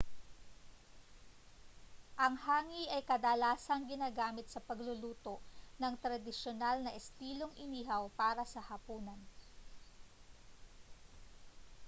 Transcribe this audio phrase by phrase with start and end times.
[2.25, 5.35] ang hangi ay kadalasang ginagamit sa pagluluto
[5.81, 9.21] ng tradisyonal na estilong inihaw para sa hapunan